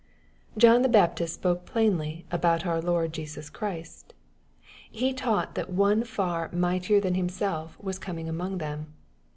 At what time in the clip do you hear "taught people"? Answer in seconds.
5.13-5.71